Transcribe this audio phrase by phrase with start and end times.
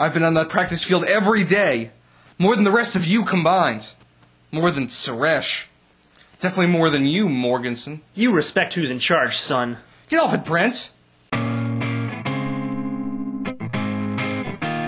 [0.00, 1.90] I've been on that practice field every day.
[2.38, 3.92] More than the rest of you combined.
[4.50, 5.66] More than Suresh.
[6.40, 8.00] Definitely more than you, Morganson.
[8.14, 9.76] You respect who's in charge, son.
[10.08, 10.92] Get off it, Brent.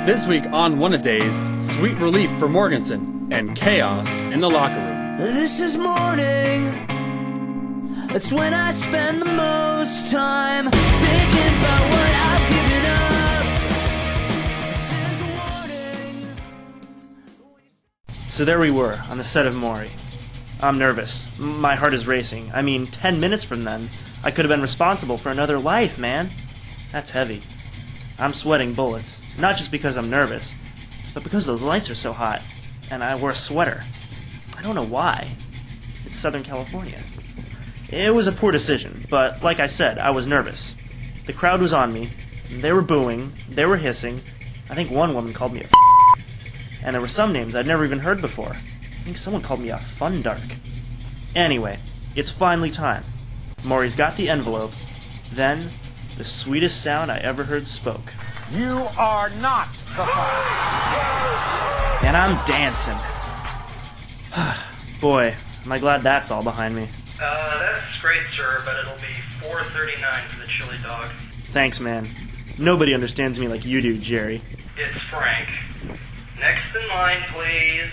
[0.06, 4.76] This week on One a Days, sweet relief for Morganson and chaos in the locker
[4.76, 5.18] room.
[5.18, 6.64] This is morning.
[8.14, 13.11] It's when I spend the most time thinking about what I've given up.
[18.32, 19.90] So there we were, on the set of Maury.
[20.62, 21.30] I'm nervous.
[21.38, 22.50] My heart is racing.
[22.54, 23.90] I mean, 10 minutes from then,
[24.24, 26.30] I could have been responsible for another life, man.
[26.92, 27.42] That's heavy.
[28.18, 29.20] I'm sweating bullets.
[29.38, 30.54] Not just because I'm nervous,
[31.12, 32.40] but because those lights are so hot.
[32.90, 33.84] And I wore a sweater.
[34.56, 35.28] I don't know why.
[36.06, 37.02] It's Southern California.
[37.90, 40.74] It was a poor decision, but like I said, I was nervous.
[41.26, 42.08] The crowd was on me.
[42.50, 43.34] They were booing.
[43.50, 44.22] They were hissing.
[44.70, 45.91] I think one woman called me a
[46.82, 48.52] and there were some names I'd never even heard before.
[48.52, 50.40] I think someone called me a fun dark.
[51.34, 51.78] Anyway,
[52.14, 53.04] it's finally time.
[53.64, 54.72] Maury's got the envelope.
[55.32, 55.70] Then,
[56.16, 58.12] the sweetest sound I ever heard spoke.
[58.52, 62.06] You are not the father.
[62.06, 62.98] And I'm dancing.
[65.00, 66.88] Boy, am I glad that's all behind me.
[67.20, 71.06] Uh, that's great, sir, but it'll be 439 for the chili dog.
[71.46, 72.08] Thanks, man.
[72.58, 74.42] Nobody understands me like you do, Jerry.
[74.76, 75.48] It's Frank.
[76.42, 77.86] Next in line, please.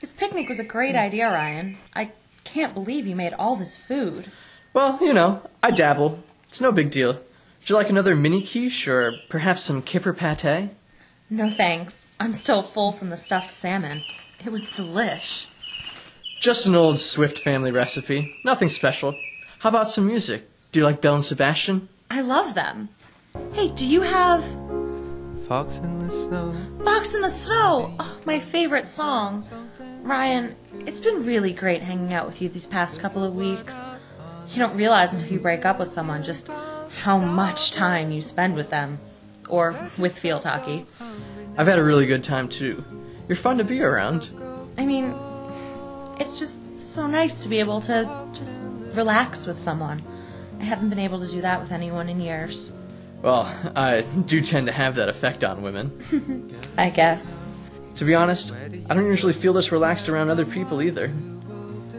[0.00, 1.76] This picnic was a great idea, Ryan.
[1.94, 2.10] I
[2.42, 4.32] can't believe you made all this food.
[4.72, 6.24] Well, you know, I dabble.
[6.48, 7.12] It's no big deal.
[7.12, 10.70] Would you like another mini quiche or perhaps some kipper pate?
[11.30, 12.04] No thanks.
[12.18, 14.02] I'm still full from the stuffed salmon.
[14.44, 15.46] It was delish.
[16.46, 18.36] Just an old Swift family recipe.
[18.44, 19.18] Nothing special.
[19.58, 20.48] How about some music?
[20.70, 21.88] Do you like Belle and Sebastian?
[22.08, 22.88] I love them.
[23.52, 24.44] Hey, do you have
[25.48, 26.54] Fox in the snow.
[26.84, 27.96] Fox in the Snow?
[27.98, 29.42] Oh, my favorite song.
[30.02, 30.54] Ryan,
[30.86, 33.84] it's been really great hanging out with you these past couple of weeks.
[34.50, 36.46] You don't realize until you break up with someone just
[37.02, 39.00] how much time you spend with them.
[39.48, 40.86] Or with field hockey.
[41.58, 42.84] I've had a really good time too.
[43.26, 44.30] You're fun to be around.
[44.78, 45.12] I mean,
[46.18, 48.62] it's just so nice to be able to just
[48.94, 50.02] relax with someone.
[50.60, 52.72] I haven't been able to do that with anyone in years.
[53.22, 53.44] Well,
[53.76, 56.54] I do tend to have that effect on women.
[56.78, 57.46] I guess.
[57.96, 61.08] To be honest, I don't usually feel this relaxed around other people either.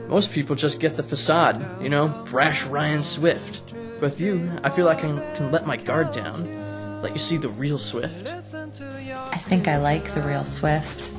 [0.07, 3.63] Most people just get the facade, you know, brash Ryan Swift.
[3.99, 7.49] With you, I feel like I can let my guard down, let you see the
[7.49, 8.27] real Swift.
[8.27, 11.11] I think I like the real Swift.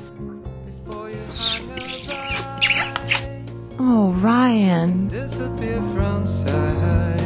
[3.91, 5.07] Oh, Ryan.
[5.07, 7.19] Disappear from sight.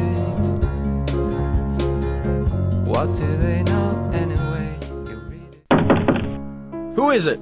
[2.88, 4.74] What do they know anyway?
[5.06, 6.96] You read it.
[6.96, 7.38] Who is it?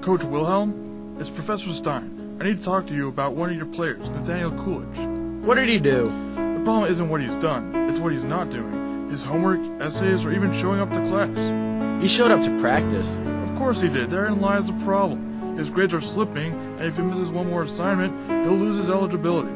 [0.00, 2.38] Coach Wilhelm, it's Professor Stein.
[2.40, 4.98] I need to talk to you about one of your players, Nathaniel Coolidge.
[5.46, 6.06] What did he do?
[6.34, 9.08] The problem isn't what he's done, it's what he's not doing.
[9.10, 12.02] His homework, essays, or even showing up to class.
[12.02, 13.16] He showed up to practice.
[13.44, 15.25] Of course he did, therein lies the problem.
[15.56, 19.50] His grades are slipping, and if he misses one more assignment, he'll lose his eligibility.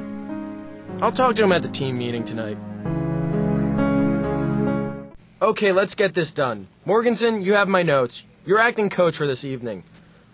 [1.01, 2.59] I'll talk to him at the team meeting tonight.
[5.43, 6.69] Okay, let's get this done.
[6.85, 8.25] Morganson, you have my notes.
[8.45, 9.85] You're acting coach for this evening.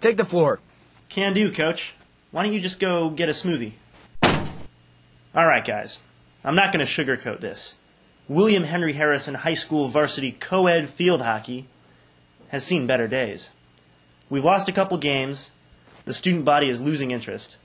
[0.01, 0.61] Take the floor.
[1.09, 1.95] Can do, coach.
[2.31, 3.73] Why don't you just go get a smoothie?
[5.35, 6.03] Alright, guys.
[6.45, 7.77] I'm not going to sugarcoat this.
[8.29, 11.67] William Henry Harrison High School varsity co ed field hockey
[12.49, 13.53] has seen better days.
[14.29, 15.53] We've lost a couple games.
[16.05, 17.59] The student body is losing interest.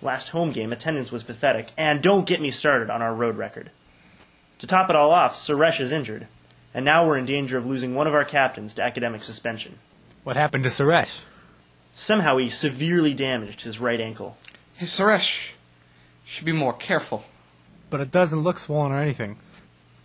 [0.00, 3.70] Last home game, attendance was pathetic, and don't get me started on our road record.
[4.58, 6.26] To top it all off, Suresh is injured,
[6.72, 9.78] and now we're in danger of losing one of our captains to academic suspension.
[10.24, 11.24] What happened to Suresh?
[11.94, 14.36] Somehow he severely damaged his right ankle.
[14.74, 15.52] Hey, Suresh.
[16.24, 17.24] Should be more careful.
[17.90, 19.36] But it doesn't look swollen or anything.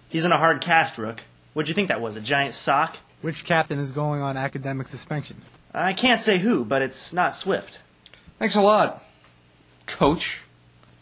[0.10, 1.24] He's in a hard cast, Rook.
[1.54, 2.98] What'd you think that was, a giant sock?
[3.22, 5.42] Which captain is going on academic suspension?
[5.74, 7.82] I can't say who, but it's not Swift.
[8.40, 9.04] Thanks a lot,
[9.86, 10.42] Coach.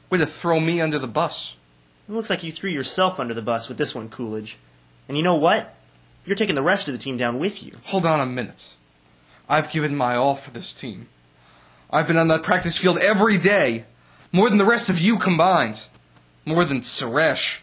[0.10, 1.56] Way to throw me under the bus.
[2.08, 4.58] It looks like you threw yourself under the bus with this one, Coolidge.
[5.08, 5.76] And you know what?
[6.26, 7.74] You're taking the rest of the team down with you.
[7.86, 8.74] Hold on a minute.
[9.48, 11.08] I've given my all for this team.
[11.92, 13.86] I've been on that practice field every day.
[14.32, 15.88] More than the rest of you combined.
[16.46, 17.62] More than Suresh.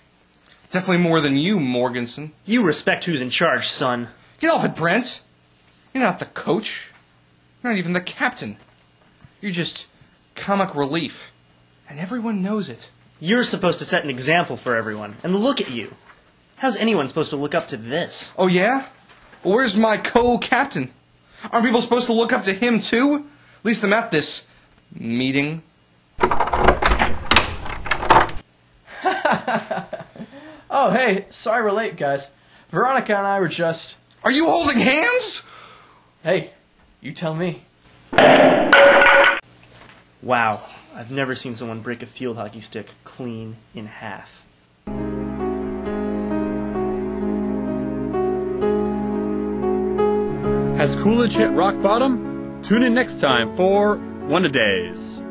[0.71, 2.33] Definitely more than you, Morganson.
[2.47, 4.09] You respect who's in charge, son.
[4.41, 5.23] Get off it, Brent.
[5.93, 6.92] You're not the coach.
[7.63, 8.57] You're not even the captain.
[9.41, 9.89] You're just
[10.35, 11.33] comic relief.
[11.89, 12.91] And everyone knows it.
[13.21, 15.95] You're supposed to set an example for everyone, and look at you.
[16.57, 18.33] How's anyone supposed to look up to this?
[18.37, 18.87] Oh, yeah?
[19.45, 20.91] Well, where's my co captain?
[21.53, 23.27] Aren't people supposed to look up to him, too?
[23.59, 24.47] At least I'm at this
[24.93, 25.63] meeting.
[30.75, 32.31] Oh, hey, sorry we're late, guys.
[32.71, 33.99] Veronica and I were just.
[34.25, 35.47] Are you holding hands?
[36.23, 36.51] Hey,
[37.03, 37.63] you tell me.
[40.23, 40.63] Wow,
[40.95, 44.45] I've never seen someone break a field hockey stick clean in half.
[50.79, 52.61] Has Coolidge hit rock bottom?
[52.63, 53.97] Tune in next time for
[54.27, 55.23] One a Days.